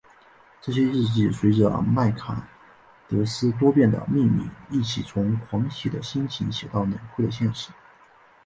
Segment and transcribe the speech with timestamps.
[0.59, 2.35] 这些日记随着麦坎
[3.07, 7.69] 德斯多变的命运一起从狂喜的心情写到冷酷的现实。